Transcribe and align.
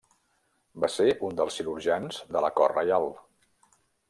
Va 0.85 0.89
ser 0.93 1.05
uns 1.27 1.37
dels 1.41 1.59
cirurgians 1.61 2.21
de 2.37 2.43
la 2.47 2.53
cort 2.59 2.79
reial. 2.79 3.11